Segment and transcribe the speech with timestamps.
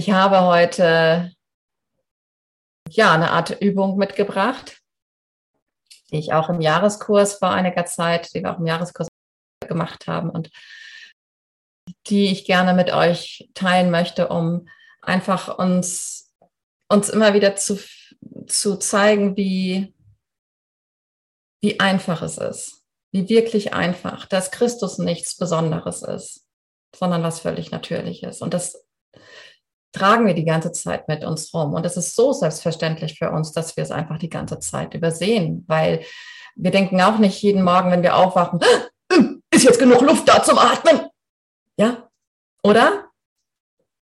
[0.00, 1.30] Ich habe heute
[2.88, 4.80] ja eine Art Übung mitgebracht,
[6.10, 9.08] die ich auch im Jahreskurs vor einiger Zeit, die wir auch im Jahreskurs
[9.68, 10.50] gemacht haben und
[12.06, 14.70] die ich gerne mit euch teilen möchte, um
[15.02, 16.34] einfach uns,
[16.88, 17.78] uns immer wieder zu,
[18.46, 19.94] zu zeigen, wie,
[21.62, 26.46] wie einfach es ist, wie wirklich einfach, dass Christus nichts Besonderes ist,
[26.96, 28.40] sondern was völlig Natürliches.
[28.40, 28.86] Und das
[29.92, 31.74] tragen wir die ganze Zeit mit uns rum.
[31.74, 35.64] Und es ist so selbstverständlich für uns, dass wir es einfach die ganze Zeit übersehen,
[35.66, 36.04] weil
[36.56, 38.60] wir denken auch nicht jeden Morgen, wenn wir aufwachen,
[39.50, 41.00] ist jetzt genug Luft da zum Atmen.
[41.76, 42.08] Ja?
[42.62, 43.10] Oder?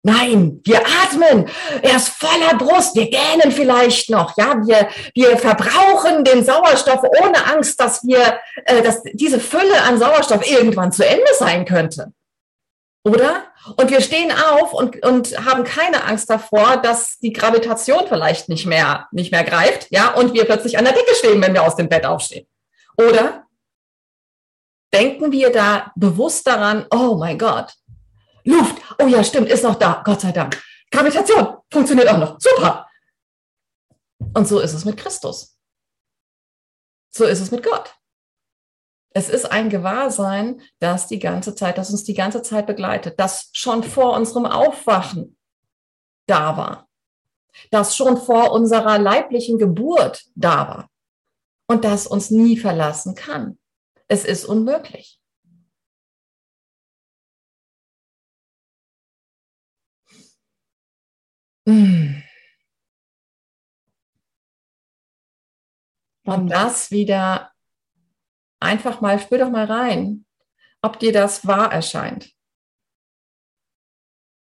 [0.04, 1.48] Nein, wir atmen.
[1.84, 2.95] Er ist voller Brust.
[2.95, 4.35] Wir gähnen vielleicht noch.
[4.35, 9.99] Ja, wir, wir verbrauchen den Sauerstoff ohne Angst, dass wir, äh, dass diese Fülle an
[9.99, 12.12] Sauerstoff irgendwann zu Ende sein könnte.
[13.04, 13.46] Oder?
[13.77, 18.66] Und wir stehen auf und, und haben keine Angst davor, dass die Gravitation vielleicht nicht
[18.66, 21.76] mehr, nicht mehr greift, ja, und wir plötzlich an der Decke stehen, wenn wir aus
[21.76, 22.48] dem Bett aufstehen.
[22.98, 23.48] Oder
[24.93, 27.74] denken wir da bewusst daran, oh mein Gott,
[28.43, 30.62] Luft, oh ja, stimmt, ist noch da, Gott sei Dank.
[30.91, 32.88] Gravitation funktioniert auch noch, super.
[34.34, 35.58] Und so ist es mit Christus.
[37.10, 37.93] So ist es mit Gott.
[39.13, 43.49] Es ist ein Gewahrsein, das die ganze Zeit, das uns die ganze Zeit begleitet, das
[43.53, 45.37] schon vor unserem Aufwachen
[46.27, 46.90] da war,
[47.71, 50.90] das schon vor unserer leiblichen Geburt da war
[51.68, 53.59] und das uns nie verlassen kann.
[54.07, 55.20] Es ist unmöglich.
[61.65, 62.23] Und
[66.47, 67.50] das wieder
[68.62, 70.25] einfach mal, spür doch mal rein,
[70.81, 72.31] ob dir das wahr erscheint.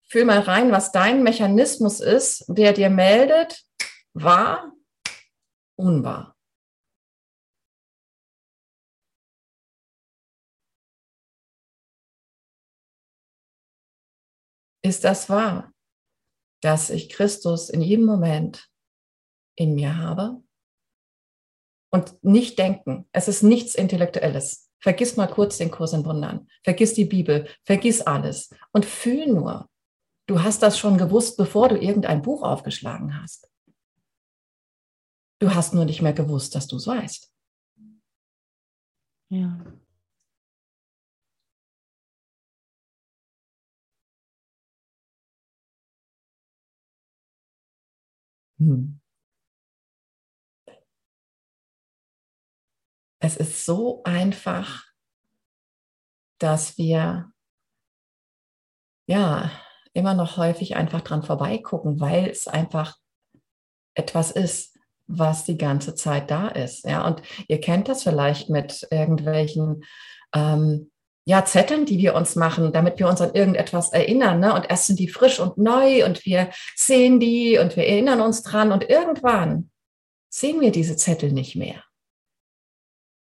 [0.08, 3.64] Fühl mal rein, was dein Mechanismus ist, der dir meldet,
[4.12, 4.72] wahr,
[5.76, 6.36] unwahr.
[14.82, 15.72] Ist das wahr,
[16.60, 18.70] dass ich Christus in jedem Moment
[19.56, 20.43] in mir habe?
[21.94, 23.06] Und nicht denken.
[23.12, 24.68] Es ist nichts Intellektuelles.
[24.80, 26.48] Vergiss mal kurz den Kurs in Wundern.
[26.64, 27.46] Vergiss die Bibel.
[27.62, 28.50] Vergiss alles.
[28.72, 29.70] Und fühl nur.
[30.26, 33.48] Du hast das schon gewusst, bevor du irgendein Buch aufgeschlagen hast.
[35.38, 37.32] Du hast nur nicht mehr gewusst, dass du es weißt.
[39.28, 39.64] Ja.
[48.58, 49.03] Hm.
[53.24, 54.84] Es ist so einfach,
[56.38, 57.30] dass wir
[59.06, 59.50] ja
[59.94, 62.98] immer noch häufig einfach dran vorbeigucken, weil es einfach
[63.94, 66.84] etwas ist, was die ganze Zeit da ist.
[66.84, 69.84] Ja, und ihr kennt das vielleicht mit irgendwelchen
[70.34, 70.90] ähm,
[71.24, 74.40] ja, Zetteln, die wir uns machen, damit wir uns an irgendetwas erinnern.
[74.40, 74.52] Ne?
[74.52, 78.42] Und erst sind die frisch und neu und wir sehen die und wir erinnern uns
[78.42, 79.70] dran und irgendwann
[80.28, 81.83] sehen wir diese Zettel nicht mehr.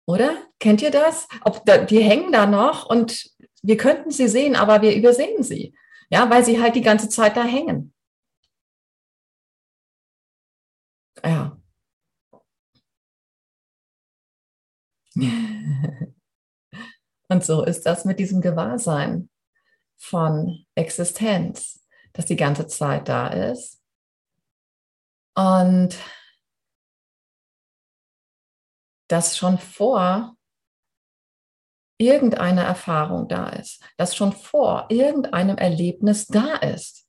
[0.05, 0.37] Oder?
[0.59, 1.27] Kennt ihr das?
[1.43, 3.31] Ob da, die hängen da noch und
[3.61, 5.73] wir könnten sie sehen, aber wir übersehen sie.
[6.09, 7.93] Ja, weil sie halt die ganze Zeit da hängen.
[11.23, 11.57] Ja.
[17.29, 19.29] Und so ist das mit diesem Gewahrsein
[19.97, 23.81] von Existenz, das die ganze Zeit da ist.
[25.35, 25.97] Und
[29.07, 30.35] dass schon vor
[31.97, 37.07] irgendeine Erfahrung da ist, dass schon vor irgendeinem Erlebnis da ist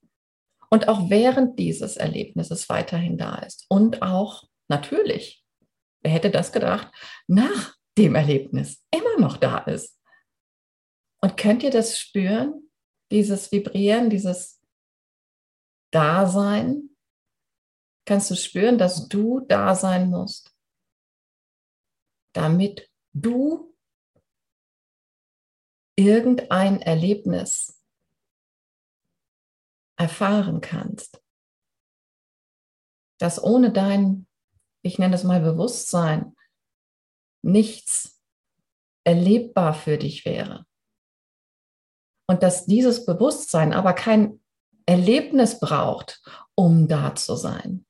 [0.71, 5.45] und auch während dieses Erlebnisses weiterhin da ist und auch natürlich,
[6.03, 6.93] wer hätte das gedacht,
[7.27, 10.01] nach dem Erlebnis immer noch da ist.
[11.23, 12.71] Und könnt ihr das spüren,
[13.11, 14.61] dieses Vibrieren, dieses
[15.93, 16.91] Dasein?
[18.07, 20.54] Kannst du spüren, dass du da sein musst?
[22.35, 23.75] Damit du
[25.97, 27.81] irgendein Erlebnis
[29.97, 31.23] erfahren kannst,
[33.19, 34.27] das ohne dein,
[34.83, 36.37] ich nenne es mal Bewusstsein,
[37.43, 38.21] nichts
[39.05, 40.67] erlebbar für dich wäre.
[42.27, 44.43] Und dass dieses Bewusstsein aber kein
[44.87, 46.23] Erlebnis braucht,
[46.55, 47.87] um da zu sein.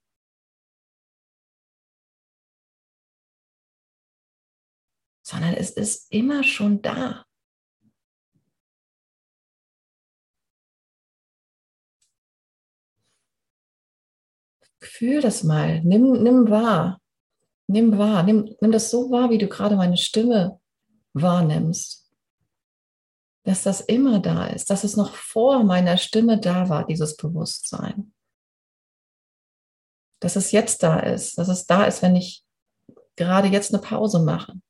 [5.25, 7.25] Sondern es ist immer schon da.
[14.81, 17.01] Fühl das mal, nimm, nimm wahr,
[17.67, 20.61] nimm wahr, nimm, nimm das so wahr, wie du gerade meine Stimme
[21.15, 22.13] wahrnimmst.
[23.45, 28.13] Dass das immer da ist, dass es noch vor meiner Stimme da war, dieses Bewusstsein.
[30.21, 32.45] Dass es jetzt da ist, dass es da ist, wenn ich
[33.17, 34.61] gerade jetzt eine Pause mache.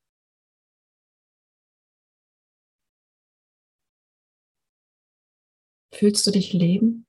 [5.97, 7.07] Fühlst du dich leben?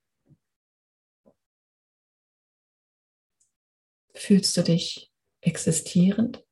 [4.15, 5.11] Fühlst du dich
[5.41, 6.47] existierend?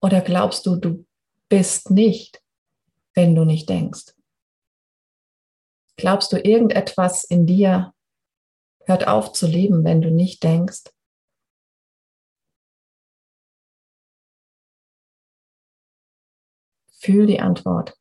[0.00, 1.06] Oder glaubst du, du
[1.50, 2.42] bist nicht,
[3.12, 4.14] wenn du nicht denkst?
[5.96, 7.92] Glaubst du, irgendetwas in dir
[8.86, 10.84] hört auf zu leben, wenn du nicht denkst?
[17.06, 17.96] Fühl die Antwort.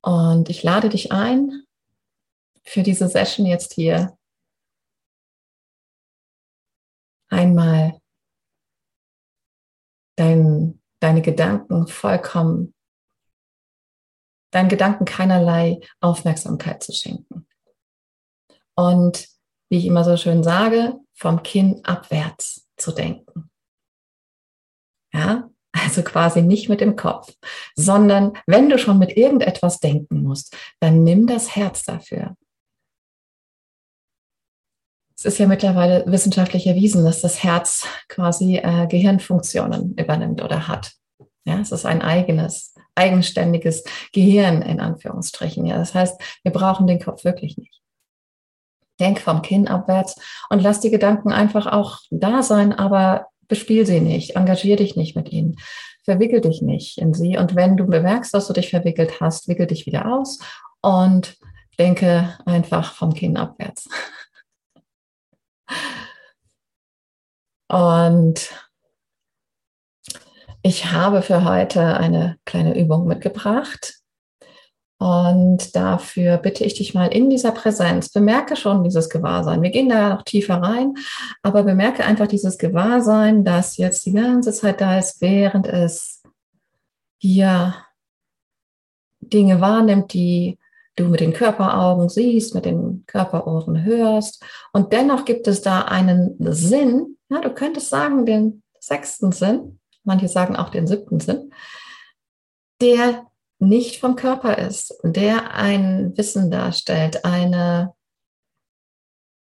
[0.00, 1.66] Und ich lade dich ein,
[2.62, 4.16] für diese Session jetzt hier
[7.28, 8.00] einmal
[10.16, 12.74] dein, deine Gedanken vollkommen,
[14.52, 17.46] deinen Gedanken keinerlei Aufmerksamkeit zu schenken.
[18.74, 19.28] Und
[19.68, 23.50] wie ich immer so schön sage, vom Kinn abwärts zu denken.
[25.12, 25.50] Ja,
[25.84, 27.32] also quasi nicht mit dem Kopf,
[27.74, 32.34] sondern wenn du schon mit irgendetwas denken musst, dann nimm das Herz dafür
[35.24, 40.92] es ist ja mittlerweile wissenschaftlich erwiesen, dass das Herz quasi äh, Gehirnfunktionen übernimmt oder hat.
[41.46, 45.64] Ja, es ist ein eigenes, eigenständiges Gehirn in Anführungsstrichen.
[45.64, 47.80] Ja, das heißt, wir brauchen den Kopf wirklich nicht.
[49.00, 50.16] Denk vom Kinn abwärts
[50.50, 55.14] und lass die Gedanken einfach auch da sein, aber bespiel sie nicht, engagier dich nicht
[55.14, 55.54] mit ihnen,
[56.02, 57.38] verwickel dich nicht in sie.
[57.38, 60.40] Und wenn du bemerkst, dass du dich verwickelt hast, wickel dich wieder aus
[60.82, 61.36] und
[61.78, 63.88] denke einfach vom Kinn abwärts.
[67.68, 68.50] Und
[70.62, 74.00] ich habe für heute eine kleine Übung mitgebracht.
[75.04, 79.60] Und dafür bitte ich dich mal in dieser Präsenz, bemerke schon dieses Gewahrsein.
[79.60, 80.94] Wir gehen da noch tiefer rein,
[81.42, 86.22] aber bemerke einfach dieses Gewahrsein, das jetzt die ganze Zeit da ist, während es
[87.18, 87.74] hier
[89.20, 90.58] Dinge wahrnimmt, die
[90.96, 94.42] du mit den Körperaugen siehst, mit den Körperohren hörst.
[94.72, 100.28] Und dennoch gibt es da einen Sinn, ja, du könntest sagen, den sechsten Sinn, manche
[100.28, 101.52] sagen auch den siebten Sinn,
[102.80, 103.26] der
[103.68, 107.94] nicht vom Körper ist, der ein Wissen darstellt, eine,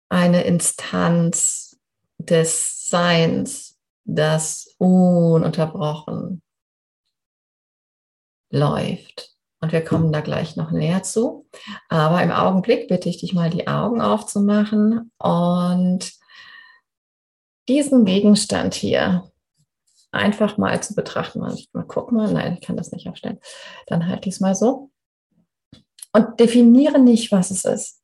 [0.09, 1.79] eine Instanz
[2.17, 6.41] des Seins, das ununterbrochen
[8.51, 9.35] läuft.
[9.61, 11.47] Und wir kommen da gleich noch näher zu.
[11.89, 16.13] Aber im Augenblick bitte ich dich mal, die Augen aufzumachen und
[17.67, 19.28] diesen Gegenstand hier
[20.11, 21.39] einfach mal zu betrachten.
[21.39, 23.39] Mal gucken mal, nein, ich kann das nicht aufstellen.
[23.87, 24.91] Dann halt diesmal so.
[26.13, 28.01] Und definiere nicht, was es ist.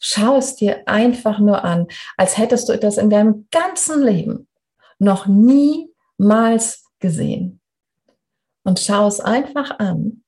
[0.00, 4.48] Schau es dir einfach nur an, als hättest du das in deinem ganzen Leben
[4.98, 7.60] noch niemals gesehen.
[8.64, 10.24] Und schau es einfach an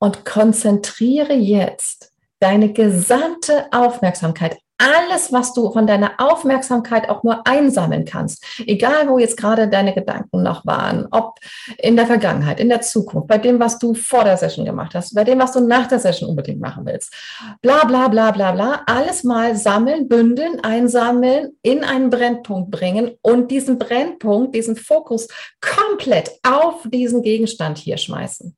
[0.00, 2.13] und konzentriere jetzt
[2.44, 9.18] deine gesamte Aufmerksamkeit, alles, was du von deiner Aufmerksamkeit auch nur einsammeln kannst, egal wo
[9.18, 11.38] jetzt gerade deine Gedanken noch waren, ob
[11.78, 15.14] in der Vergangenheit, in der Zukunft, bei dem, was du vor der Session gemacht hast,
[15.14, 17.14] bei dem, was du nach der Session unbedingt machen willst,
[17.62, 23.50] bla bla bla bla bla, alles mal sammeln, bündeln, einsammeln, in einen Brennpunkt bringen und
[23.50, 25.28] diesen Brennpunkt, diesen Fokus
[25.62, 28.54] komplett auf diesen Gegenstand hier schmeißen.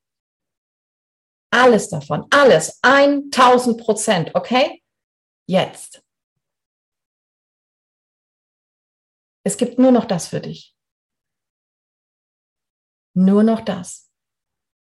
[1.49, 4.83] Alles davon, alles, 1000 Prozent, okay?
[5.47, 6.03] Jetzt.
[9.45, 10.75] Es gibt nur noch das für dich.
[13.15, 14.11] Nur noch das.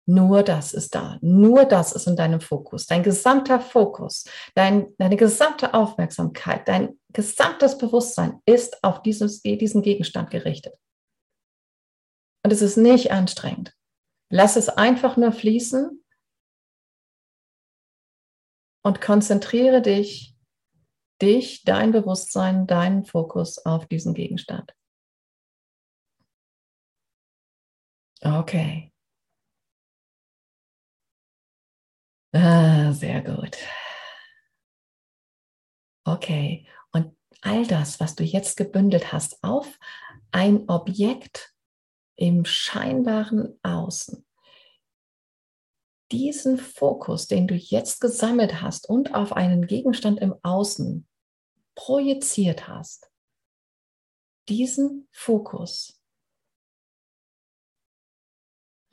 [0.06, 1.18] Nur das ist da.
[1.22, 2.86] Nur das ist in deinem Fokus.
[2.86, 10.32] Dein gesamter Fokus, dein, deine gesamte Aufmerksamkeit, dein gesamtes Bewusstsein ist auf dieses, diesen Gegenstand
[10.32, 10.74] gerichtet.
[12.44, 13.74] Und es ist nicht anstrengend.
[14.30, 16.01] Lass es einfach nur fließen
[18.84, 20.36] und konzentriere dich,
[21.22, 24.74] dich, dein Bewusstsein, deinen Fokus auf diesen Gegenstand.
[28.24, 28.92] Okay.
[32.34, 33.58] Ah, sehr gut.
[36.06, 36.68] Okay.
[36.92, 39.80] Und all das, was du jetzt gebündelt hast, auf
[40.32, 41.54] ein Objekt
[42.16, 44.26] im scheinbaren Außen
[46.12, 51.08] diesen Fokus, den du jetzt gesammelt hast und auf einen Gegenstand im Außen
[51.76, 53.10] projiziert hast,
[54.50, 56.02] diesen Fokus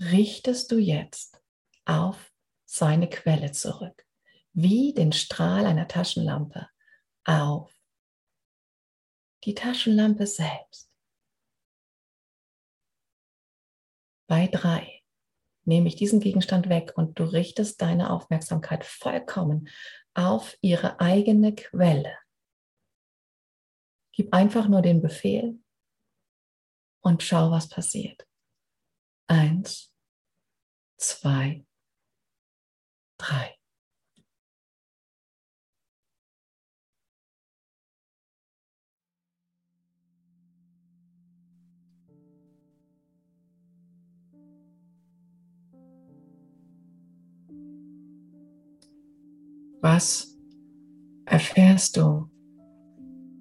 [0.00, 1.42] richtest du jetzt
[1.84, 2.32] auf
[2.64, 4.06] seine Quelle zurück,
[4.52, 6.68] wie den Strahl einer Taschenlampe
[7.24, 7.74] auf
[9.44, 10.92] die Taschenlampe selbst.
[14.26, 14.97] Bei drei
[15.68, 19.68] nehme ich diesen Gegenstand weg und du richtest deine Aufmerksamkeit vollkommen
[20.14, 22.16] auf ihre eigene Quelle.
[24.12, 25.60] Gib einfach nur den Befehl
[27.02, 28.26] und schau, was passiert.
[29.28, 29.94] Eins,
[30.96, 31.64] zwei,
[33.18, 33.57] drei.
[49.80, 50.36] Was
[51.24, 52.28] erfährst du,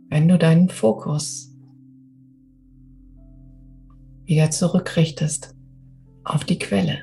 [0.09, 1.51] wenn du deinen Fokus
[4.25, 5.55] wieder zurückrichtest
[6.23, 6.99] auf die Quelle?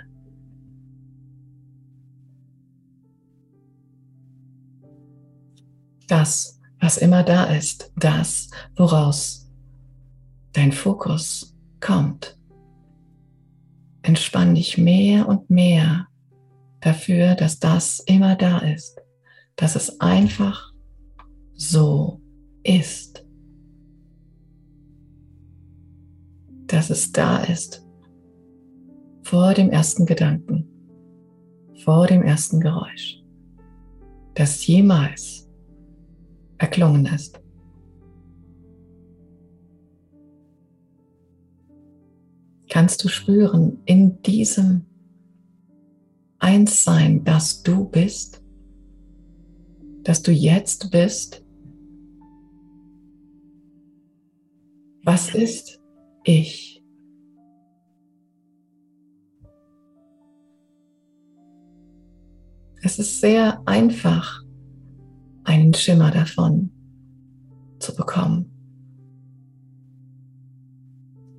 [6.06, 9.50] Das, was immer da ist, das, woraus
[10.52, 12.38] dein Fokus kommt.
[14.02, 16.06] Entspann dich mehr und mehr
[16.80, 19.03] dafür, dass das immer da ist
[19.56, 20.72] dass es einfach
[21.54, 22.20] so
[22.62, 23.24] ist.
[26.66, 27.86] Dass es da ist.
[29.22, 30.68] Vor dem ersten Gedanken,
[31.84, 33.22] vor dem ersten Geräusch,
[34.34, 35.48] das jemals
[36.58, 37.40] erklungen ist.
[42.68, 44.84] Kannst du spüren in diesem
[46.38, 48.43] Einssein, dass du bist?
[50.04, 51.44] Dass du jetzt bist?
[55.02, 55.80] Was ist
[56.22, 56.82] ich?
[62.82, 64.42] Es ist sehr einfach,
[65.44, 66.70] einen Schimmer davon
[67.78, 68.50] zu bekommen,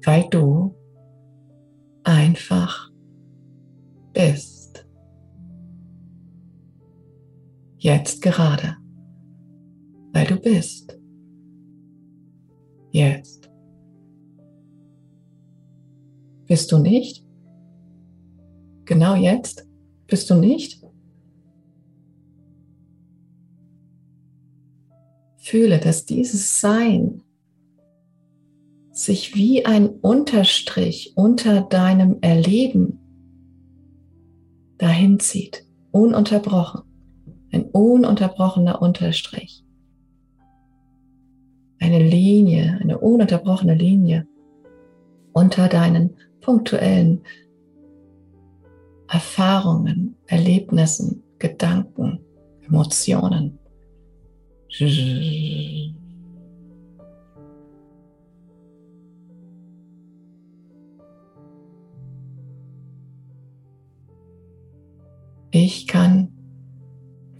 [0.04, 0.76] weil du
[2.04, 2.92] einfach
[4.14, 4.55] bist.
[7.86, 8.78] Jetzt gerade,
[10.12, 11.00] weil du bist.
[12.90, 13.48] Jetzt.
[16.48, 17.24] Bist du nicht?
[18.86, 19.70] Genau jetzt?
[20.08, 20.84] Bist du nicht?
[25.38, 27.22] Fühle, dass dieses Sein
[28.94, 32.98] sich wie ein Unterstrich unter deinem Erleben
[34.80, 36.85] dahin zieht, ununterbrochen
[37.56, 39.64] ein ununterbrochener Unterstrich.
[41.80, 44.28] Eine Linie, eine ununterbrochene Linie
[45.34, 47.22] unter deinen punktuellen
[49.08, 52.20] Erfahrungen, Erlebnissen, Gedanken,
[52.62, 53.60] Emotionen.
[65.52, 66.35] Ich kann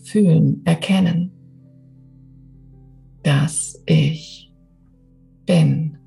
[0.06, 1.32] fühlen, erkennen,
[3.24, 4.54] dass ich
[5.46, 5.98] bin.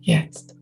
[0.00, 0.56] Jetzt.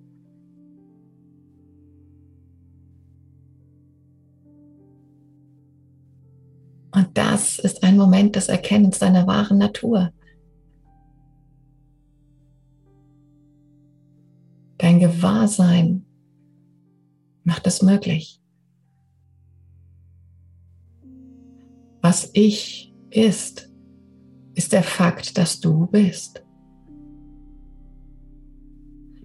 [6.92, 10.12] Und das ist ein Moment des Erkennens deiner wahren Natur.
[14.78, 16.06] Dein Gewahrsein
[17.44, 18.40] macht es möglich.
[22.00, 23.70] Was ich ist,
[24.54, 26.44] ist der Fakt, dass du bist.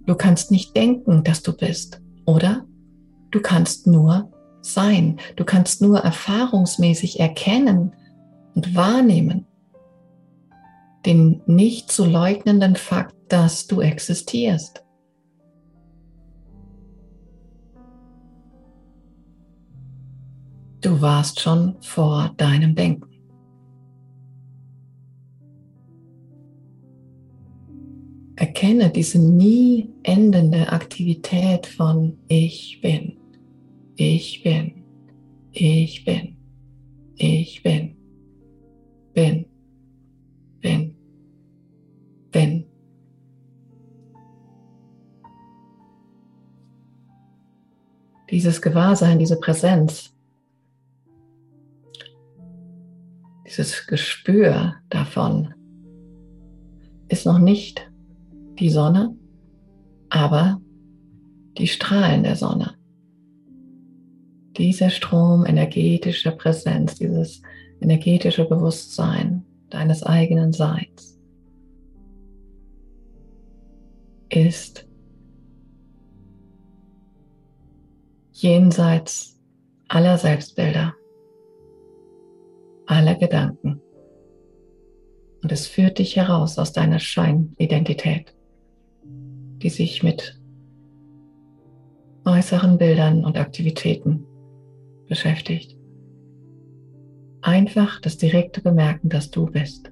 [0.05, 2.65] Du kannst nicht denken, dass du bist, oder?
[3.31, 5.19] Du kannst nur sein.
[5.35, 7.95] Du kannst nur erfahrungsmäßig erkennen
[8.55, 9.45] und wahrnehmen
[11.05, 14.83] den nicht zu leugnenden Fakt, dass du existierst.
[20.81, 23.09] Du warst schon vor deinem Denken.
[28.37, 33.17] Erkenne diese nie endende Aktivität von Ich bin,
[33.97, 34.85] ich bin,
[35.51, 36.37] ich bin,
[37.15, 37.97] ich bin,
[39.13, 39.45] bin,
[40.61, 40.95] bin,
[42.31, 42.65] bin.
[48.31, 50.13] Dieses Gewahrsein, diese Präsenz
[53.49, 55.53] dieses Gespür davon
[57.07, 57.89] ist noch nicht
[58.59, 59.15] die Sonne,
[60.09, 60.61] aber
[61.57, 62.75] die Strahlen der Sonne.
[64.57, 67.41] Dieser Strom energetischer Präsenz, dieses
[67.81, 71.17] energetische Bewusstsein deines eigenen Seins
[74.29, 74.87] ist
[78.31, 79.39] jenseits
[79.87, 80.93] aller Selbstbilder,
[82.89, 83.81] aller Gedanken.
[85.41, 88.35] Und es führt dich heraus aus deiner Scheinidentität,
[89.03, 90.39] die sich mit
[92.25, 94.25] äußeren Bildern und Aktivitäten
[95.07, 95.77] beschäftigt.
[97.41, 99.91] Einfach das direkte Bemerken, dass du bist.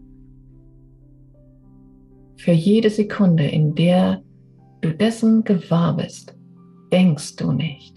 [2.35, 4.21] Für jede Sekunde, in der
[4.81, 6.35] du dessen gewahr bist,
[6.91, 7.96] denkst du nicht.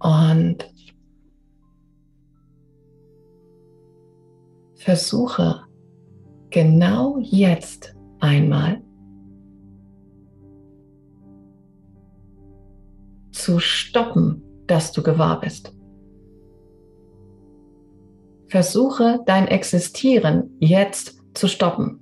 [0.00, 0.68] Und
[4.74, 5.62] versuche
[6.48, 8.82] genau jetzt einmal
[13.30, 15.72] zu stoppen, dass du gewahr bist.
[18.48, 22.00] Versuche dein Existieren jetzt zu stoppen.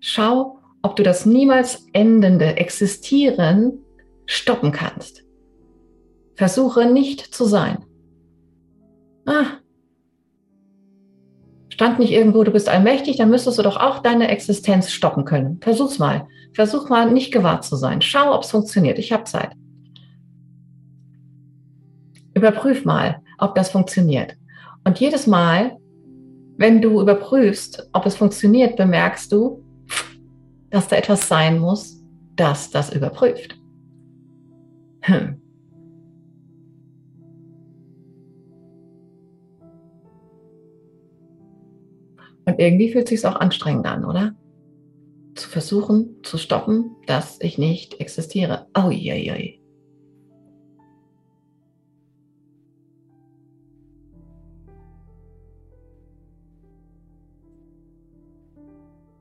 [0.00, 0.55] Schau,
[0.86, 3.80] ob du das niemals endende Existieren
[4.24, 5.24] stoppen kannst.
[6.36, 7.84] Versuche nicht zu sein.
[9.26, 9.58] Ah,
[11.70, 15.58] stand nicht irgendwo, du bist allmächtig, dann müsstest du doch auch deine Existenz stoppen können.
[15.60, 16.28] Versuch's mal.
[16.52, 18.00] Versuch mal, nicht gewahrt zu sein.
[18.00, 19.00] Schau, ob es funktioniert.
[19.00, 19.50] Ich habe Zeit.
[22.32, 24.36] Überprüf mal, ob das funktioniert.
[24.84, 25.78] Und jedes Mal,
[26.58, 29.65] wenn du überprüfst, ob es funktioniert, bemerkst du,
[30.76, 33.58] dass da etwas sein muss, das das überprüft.
[35.00, 35.40] Hm.
[42.44, 44.34] Und irgendwie fühlt es sich auch anstrengend an, oder?
[45.34, 48.66] Zu versuchen, zu stoppen, dass ich nicht existiere.
[48.76, 49.58] Oh, je, je.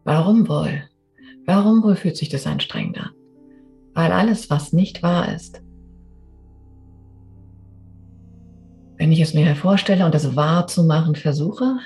[0.03, 0.83] Warum wohl?
[1.45, 3.11] Warum wohl fühlt sich das anstrengend an?
[3.93, 5.61] Weil alles, was nicht wahr ist,
[8.97, 11.77] wenn ich es mir vorstelle und das wahr zu machen versuche,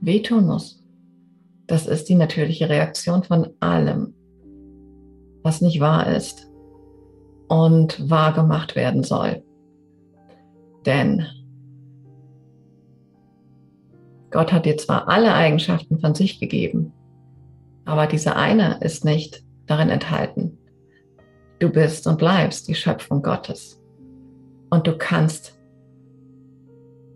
[0.00, 0.84] wehtun muss.
[1.66, 4.14] Das ist die natürliche Reaktion von allem,
[5.42, 6.50] was nicht wahr ist
[7.48, 9.42] und wahr gemacht werden soll.
[10.84, 11.26] Denn
[14.30, 16.92] Gott hat dir zwar alle Eigenschaften von sich gegeben,
[17.88, 20.58] aber diese eine ist nicht darin enthalten.
[21.58, 23.80] Du bist und bleibst die Schöpfung Gottes.
[24.68, 25.58] Und du kannst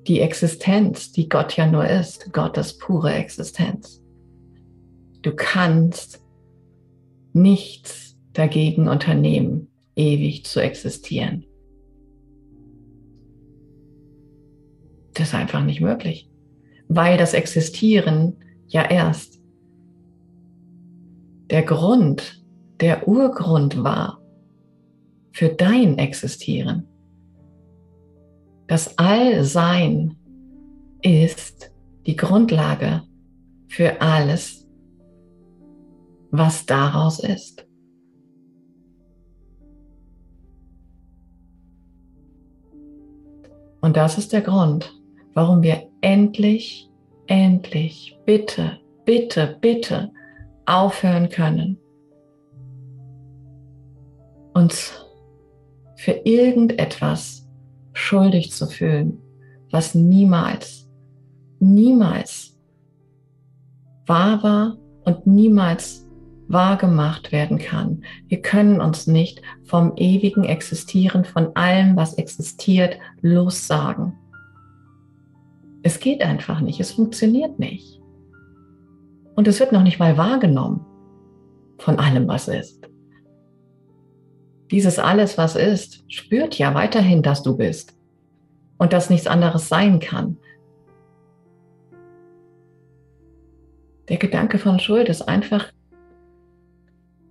[0.07, 4.03] die Existenz, die Gott ja nur ist, Gottes pure Existenz,
[5.21, 6.21] Du kannst
[7.33, 11.45] nichts dagegen unternehmen, ewig zu existieren.
[15.15, 16.29] Das ist einfach nicht möglich,
[16.89, 19.42] weil das Existieren ja erst
[21.53, 22.43] der Grund,
[22.81, 24.19] der Urgrund war
[25.33, 26.89] für dein Existieren.
[28.67, 30.17] Das Allsein
[31.03, 31.71] ist
[32.07, 33.03] die Grundlage
[33.69, 34.67] für alles
[36.31, 37.67] was daraus ist.
[43.83, 44.99] Und das ist der Grund,
[45.35, 46.89] warum wir endlich,
[47.27, 50.11] endlich, bitte, bitte, bitte
[50.67, 51.79] aufhören können,
[54.55, 54.93] uns
[55.97, 57.49] für irgendetwas
[57.93, 59.21] schuldig zu fühlen,
[59.71, 60.89] was niemals,
[61.61, 62.59] niemals
[64.07, 66.07] wahr war und niemals
[66.49, 68.05] wahr gemacht werden kann.
[68.29, 74.15] Wir können uns nicht vom ewigen Existieren von allem, was existiert, lossagen.
[75.83, 78.02] Es geht einfach nicht, es funktioniert nicht.
[79.43, 80.87] Und es wird noch nicht mal wahrgenommen
[81.79, 82.89] von allem, was ist.
[84.71, 87.99] Dieses alles, was ist, spürt ja weiterhin, dass du bist
[88.79, 90.37] und dass nichts anderes sein kann.
[94.09, 95.73] Der Gedanke von Schuld ist einfach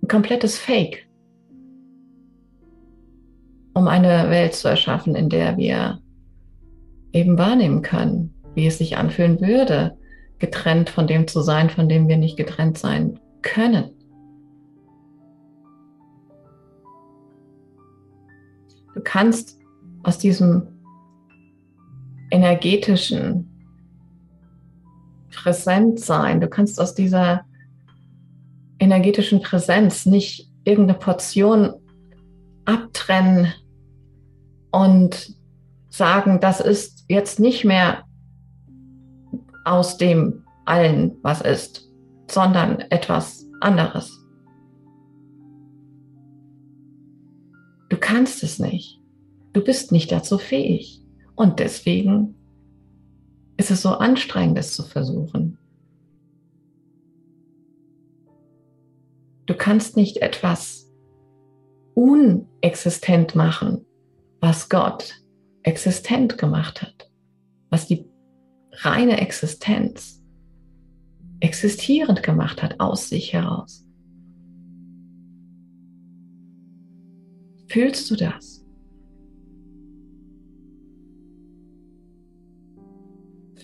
[0.02, 1.08] ein komplettes Fake,
[3.72, 6.02] um eine Welt zu erschaffen, in der wir
[7.14, 9.96] eben wahrnehmen können, wie es sich anfühlen würde,
[10.42, 13.92] getrennt von dem zu sein, von dem wir nicht getrennt sein können.
[18.92, 19.56] Du kannst
[20.02, 20.66] aus diesem
[22.32, 23.48] energetischen
[25.30, 27.44] Präsentsein, du kannst aus dieser
[28.80, 31.74] energetischen Präsenz nicht irgendeine Portion
[32.64, 33.52] abtrennen
[34.72, 35.36] und
[35.88, 38.02] sagen, das ist jetzt nicht mehr
[39.64, 41.88] aus dem allen, was ist,
[42.30, 44.18] sondern etwas anderes.
[47.88, 49.00] Du kannst es nicht.
[49.52, 51.02] Du bist nicht dazu fähig.
[51.34, 52.34] Und deswegen
[53.56, 55.58] ist es so anstrengend, es zu versuchen.
[59.46, 60.90] Du kannst nicht etwas
[61.94, 63.84] unexistent machen,
[64.40, 65.22] was Gott
[65.62, 67.10] existent gemacht hat,
[67.70, 68.11] was die
[68.72, 70.22] reine Existenz
[71.40, 73.86] existierend gemacht hat aus sich heraus.
[77.68, 78.64] Fühlst du das?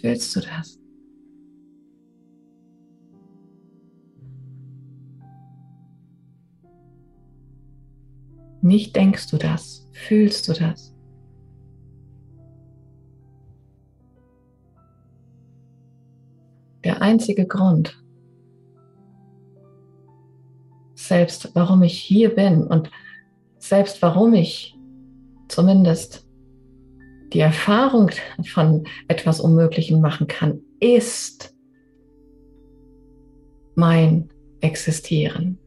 [0.01, 0.79] Fühlst du das?
[8.61, 10.98] Nicht denkst du das, fühlst du das?
[16.99, 18.03] Einzige Grund,
[20.95, 22.91] selbst warum ich hier bin und
[23.59, 24.77] selbst warum ich
[25.49, 26.27] zumindest
[27.33, 28.11] die Erfahrung
[28.45, 31.55] von etwas Unmöglichem machen kann, ist
[33.75, 34.29] mein
[34.61, 35.59] Existieren,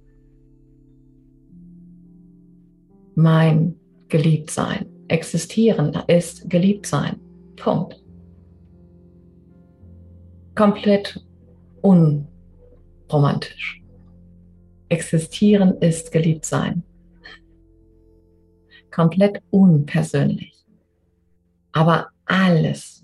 [3.16, 3.76] mein
[4.10, 4.86] Geliebtsein.
[5.08, 7.20] Existieren ist Geliebtsein.
[7.56, 8.01] Punkt.
[10.62, 11.20] Komplett
[11.82, 13.82] unromantisch.
[14.90, 16.84] Existieren ist Geliebtsein
[18.92, 20.54] komplett unpersönlich.
[21.72, 23.04] Aber alles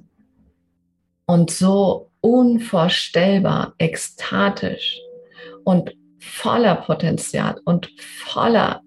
[1.25, 4.99] und so unvorstellbar ekstatisch
[5.63, 7.89] und voller Potenzial und
[8.23, 8.83] voller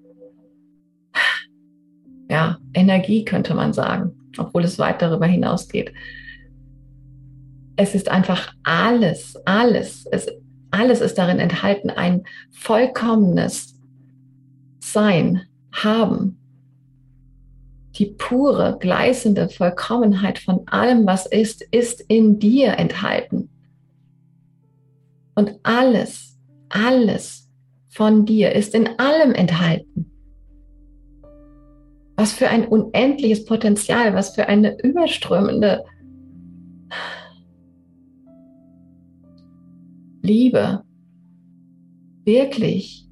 [2.30, 5.92] ja, Energie könnte man sagen, obwohl es weit darüber hinausgeht.
[7.82, 10.26] Es ist einfach alles, alles, es,
[10.70, 13.74] alles ist darin enthalten, ein vollkommenes
[14.80, 16.38] Sein, Haben,
[17.94, 23.48] die pure, gleißende Vollkommenheit von allem, was ist, ist in dir enthalten.
[25.34, 26.38] Und alles,
[26.68, 27.48] alles
[27.88, 30.12] von dir ist in allem enthalten.
[32.14, 35.82] Was für ein unendliches Potenzial, was für eine überströmende
[40.22, 40.84] Liebe.
[42.24, 43.08] Wirklich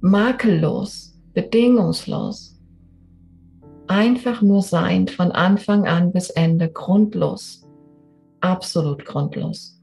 [0.00, 2.54] makellos, bedingungslos
[3.86, 7.66] einfach nur sein von Anfang an bis Ende grundlos,
[8.40, 9.80] absolut grundlos.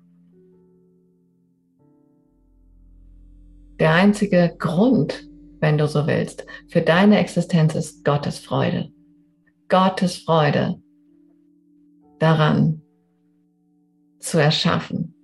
[3.80, 5.28] Der einzige Grund,
[5.60, 8.92] wenn du so willst, für deine Existenz ist Gottes Freude.
[9.70, 10.80] Gottes Freude
[12.20, 12.82] daran
[14.20, 15.16] zu erschaffen,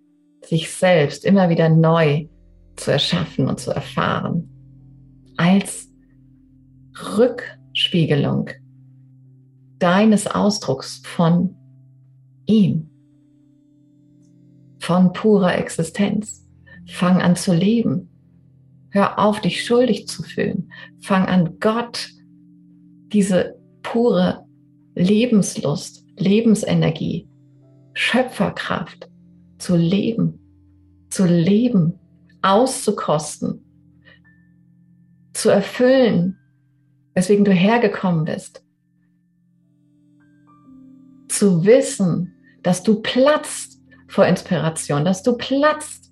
[0.47, 2.27] sich selbst immer wieder neu
[2.75, 4.49] zu erschaffen und zu erfahren,
[5.35, 5.89] als
[7.17, 8.49] Rückspiegelung
[9.79, 11.55] deines Ausdrucks von
[12.45, 12.89] ihm,
[14.79, 16.43] von purer Existenz.
[16.89, 18.09] Fang an zu leben.
[18.91, 20.71] Hör auf, dich schuldig zu fühlen.
[21.01, 22.09] Fang an, Gott
[23.11, 24.45] diese pure
[24.95, 27.27] Lebenslust, Lebensenergie,
[27.93, 29.09] Schöpferkraft
[29.57, 30.39] zu leben,
[31.09, 31.99] zu leben,
[32.41, 33.63] auszukosten,
[35.33, 36.37] zu erfüllen,
[37.13, 38.63] weswegen du hergekommen bist
[41.37, 46.11] zu wissen, dass du platzt vor Inspiration, dass du platzt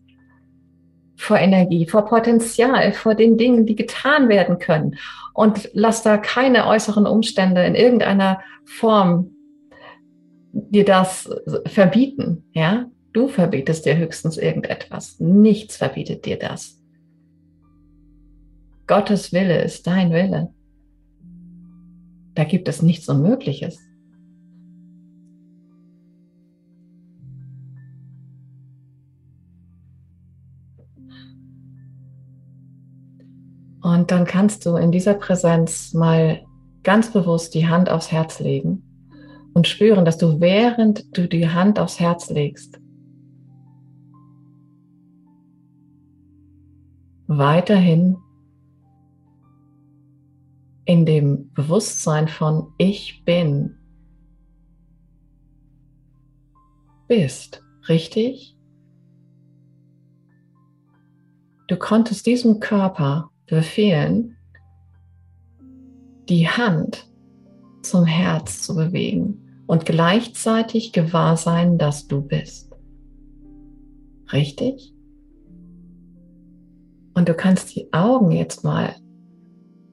[1.18, 4.98] vor Energie, vor Potenzial, vor den Dingen, die getan werden können.
[5.34, 9.32] Und lass da keine äußeren Umstände in irgendeiner Form
[10.52, 11.30] dir das
[11.66, 12.86] verbieten, ja?
[13.16, 15.22] Du verbietest dir höchstens irgendetwas.
[15.22, 16.84] Nichts verbietet dir das.
[18.88, 20.54] Gottes Wille ist dein Wille.
[22.34, 23.80] Da gibt es nichts Unmögliches.
[33.82, 36.46] Und dann kannst du in dieser Präsenz mal
[36.84, 38.84] ganz bewusst die Hand aufs Herz legen
[39.54, 42.78] und spüren, dass du während du die Hand aufs Herz legst,
[47.28, 48.18] weiterhin
[50.86, 53.76] in dem Bewusstsein von Ich bin
[57.08, 58.56] bist, richtig?
[61.68, 64.38] Du konntest diesem Körper befehlen,
[66.30, 67.08] die Hand
[67.82, 72.76] zum Herz zu bewegen und gleichzeitig gewahr sein, dass du bist.
[74.32, 74.95] Richtig?
[77.16, 78.96] Und du kannst die Augen jetzt mal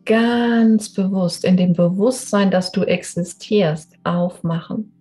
[0.04, 4.92] ganz bewusst in dem Bewusstsein, dass du existierst, aufmachen.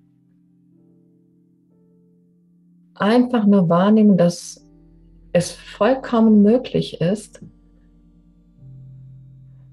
[2.93, 4.63] Einfach nur wahrnehmen, dass
[5.33, 7.41] es vollkommen möglich ist,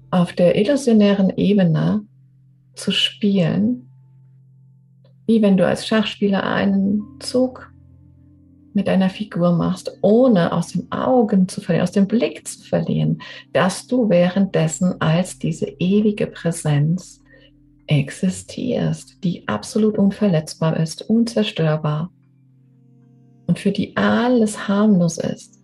[0.09, 2.03] auf der illusionären Ebene
[2.73, 3.91] zu spielen,
[5.27, 7.68] wie wenn du als Schachspieler einen Zug
[8.73, 13.21] mit einer Figur machst, ohne aus den Augen zu verlieren, aus dem Blick zu verlieren,
[13.53, 17.21] dass du währenddessen als diese ewige Präsenz
[17.87, 22.11] existierst, die absolut unverletzbar ist, unzerstörbar
[23.47, 25.59] und für die alles harmlos ist,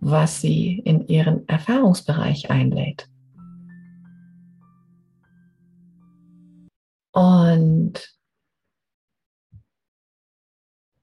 [0.00, 3.08] was sie in ihren Erfahrungsbereich einlädt.
[7.12, 8.12] Und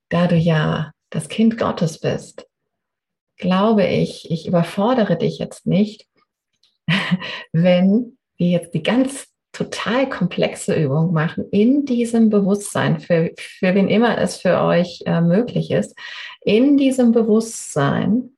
[0.09, 2.47] da du ja das Kind Gottes bist,
[3.37, 6.07] glaube ich, ich überfordere dich jetzt nicht,
[7.53, 13.89] wenn wir jetzt die ganz total komplexe Übung machen in diesem Bewusstsein, für, für wen
[13.89, 15.97] immer es für euch äh, möglich ist,
[16.41, 18.37] in diesem Bewusstsein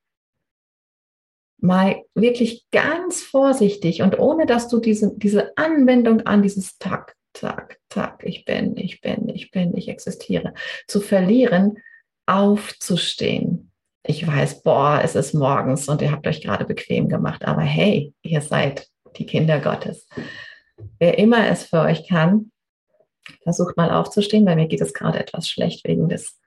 [1.59, 7.79] mal wirklich ganz vorsichtig und ohne dass du diese, diese Anwendung an dieses Tag Tag,
[7.89, 10.53] Tag, ich bin, ich bin, ich bin, ich existiere,
[10.87, 11.77] zu verlieren,
[12.25, 13.71] aufzustehen.
[14.03, 18.13] Ich weiß, boah, es ist morgens und ihr habt euch gerade bequem gemacht, aber hey,
[18.23, 20.07] ihr seid die Kinder Gottes.
[20.99, 22.51] Wer immer es für euch kann,
[23.43, 24.45] versucht mal aufzustehen.
[24.45, 26.39] Bei mir geht es gerade etwas schlecht wegen des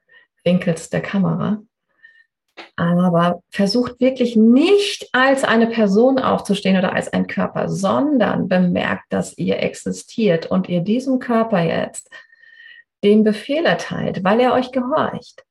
[0.44, 1.62] Winkels der Kamera
[2.77, 9.37] aber versucht wirklich nicht als eine Person aufzustehen oder als ein Körper, sondern bemerkt, dass
[9.38, 12.11] ihr existiert und ihr diesem Körper jetzt
[13.03, 15.45] den Befehl erteilt, weil er euch gehorcht.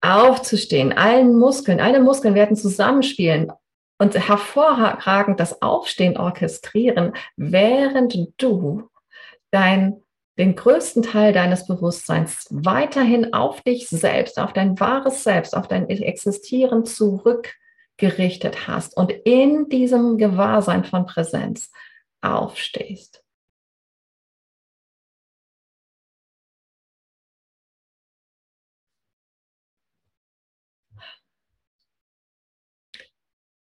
[0.00, 3.50] Aufzustehen, allen Muskeln, alle Muskeln werden zusammenspielen
[3.98, 8.88] und hervorragend das Aufstehen orchestrieren, während du
[9.50, 10.02] dein
[10.38, 15.88] den größten Teil deines Bewusstseins weiterhin auf dich selbst, auf dein wahres Selbst, auf dein
[15.88, 21.70] Existieren zurückgerichtet hast und in diesem Gewahrsein von Präsenz
[22.20, 23.22] aufstehst.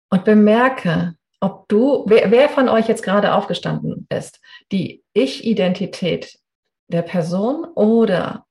[0.08, 4.40] Und bemerke, ob du, wer, wer von euch jetzt gerade aufgestanden ist,
[4.72, 6.38] die Ich-Identität
[6.88, 8.46] der Person oder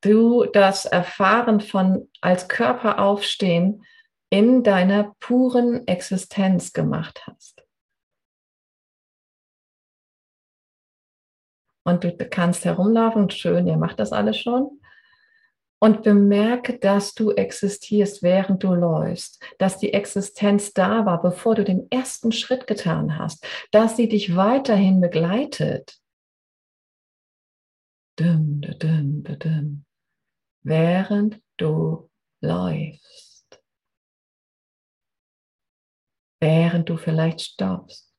[0.00, 3.84] du das Erfahren von als Körper aufstehen
[4.30, 7.64] in deiner puren Existenz gemacht hast.
[11.84, 14.81] Und du kannst herumlaufen, schön, ihr macht das alles schon
[15.82, 21.64] und bemerke, dass du existierst, während du läufst, dass die Existenz da war, bevor du
[21.64, 25.98] den ersten Schritt getan hast, dass sie dich weiterhin begleitet.
[28.16, 29.84] Dum, dum, dum,
[30.62, 32.08] während du
[32.40, 33.60] läufst,
[36.38, 38.14] während du vielleicht stoppst,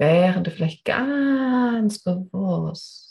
[0.00, 3.09] während du vielleicht ganz bewusst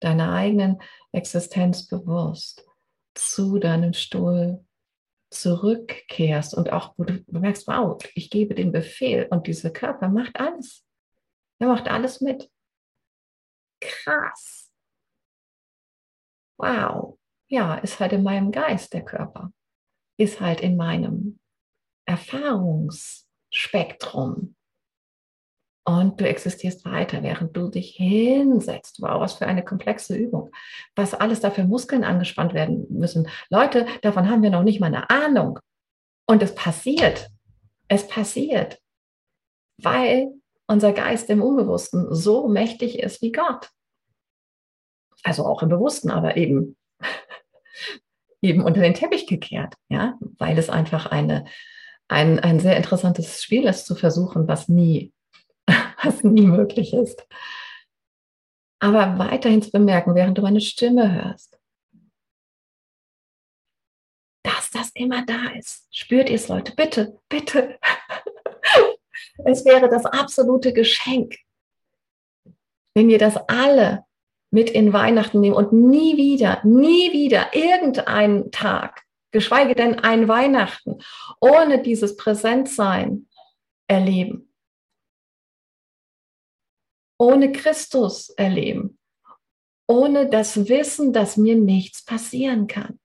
[0.00, 0.80] deiner eigenen
[1.12, 2.66] Existenz bewusst
[3.14, 4.64] zu deinem Stuhl
[5.30, 10.40] zurückkehrst und auch wo du merkst, wow, ich gebe den Befehl und dieser Körper macht
[10.40, 10.84] alles.
[11.60, 12.50] Er macht alles mit.
[13.80, 14.72] Krass.
[16.58, 17.16] Wow.
[17.48, 19.50] Ja, ist halt in meinem Geist der Körper.
[20.18, 21.40] Ist halt in meinem
[22.06, 24.56] Erfahrungsspektrum.
[25.84, 29.00] Und du existierst weiter, während du dich hinsetzt.
[29.00, 30.52] Wow, was für eine komplexe Übung.
[30.94, 33.28] Was alles dafür Muskeln angespannt werden müssen.
[33.48, 35.58] Leute, davon haben wir noch nicht mal eine Ahnung.
[36.26, 37.30] Und es passiert.
[37.88, 38.78] Es passiert.
[39.78, 40.28] Weil
[40.66, 43.70] unser Geist im Unbewussten so mächtig ist wie Gott.
[45.24, 46.76] Also auch im Bewussten, aber eben,
[48.42, 51.46] eben unter den Teppich gekehrt, ja, weil es einfach eine,
[52.06, 55.12] ein, ein sehr interessantes Spiel ist zu versuchen, was nie,
[56.02, 57.26] was nie möglich ist.
[58.80, 61.58] Aber weiterhin zu bemerken, während du meine Stimme hörst,
[64.42, 65.86] dass das immer da ist.
[65.94, 66.74] Spürt ihr es, Leute?
[66.74, 67.78] Bitte, bitte.
[69.44, 71.36] Es wäre das absolute Geschenk,
[72.94, 74.04] wenn wir das alle
[74.50, 80.98] mit in Weihnachten nehmen und nie wieder, nie wieder irgendeinen Tag, geschweige denn ein Weihnachten,
[81.40, 83.28] ohne dieses Präsentsein
[83.86, 84.49] erleben.
[87.20, 88.98] Ohne Christus erleben.
[89.88, 92.99] Ohne das Wissen, dass mir nichts passieren kann.